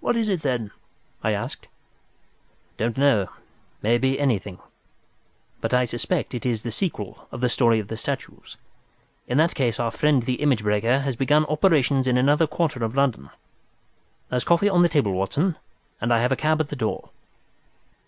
[0.00, 0.72] "What is it, then?"
[1.22, 1.68] I asked.
[2.76, 4.58] "Don't know—may be anything.
[5.60, 8.56] But I suspect it is the sequel of the story of the statues.
[9.28, 12.96] In that case our friend the image breaker has begun operations in another quarter of
[12.96, 13.30] London.
[14.30, 15.58] There's coffee on the table, Watson,
[16.00, 17.10] and I have a cab at the door."